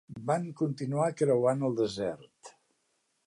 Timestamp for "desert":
1.81-2.55